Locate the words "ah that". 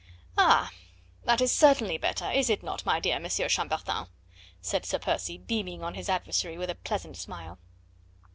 0.35-1.41